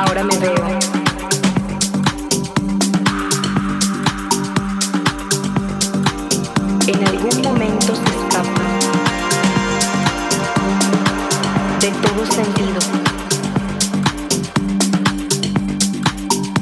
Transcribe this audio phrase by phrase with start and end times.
[0.00, 0.78] ahora me veo.
[6.86, 8.62] En algún momento se escapa
[11.80, 12.80] de todo sentido,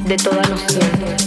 [0.05, 1.18] de toda noción.